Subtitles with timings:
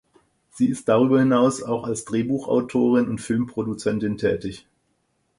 [0.49, 4.65] Sie ist darüber hinaus auch als Drehbuchautorin und Filmproduzentin tätig.